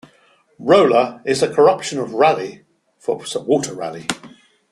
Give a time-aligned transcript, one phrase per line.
[0.57, 2.65] Rolla is a corruption of Raleigh,
[2.97, 4.07] for Sir Walter Raleigh.